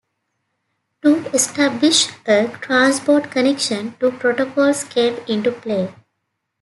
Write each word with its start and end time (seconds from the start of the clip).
To 1.03 1.27
establish 1.31 2.07
a 2.27 2.47
transport 2.59 3.29
connection, 3.29 3.93
two 3.99 4.09
protocols 4.09 4.83
came 4.83 5.13
into 5.27 5.51
play. 5.51 5.93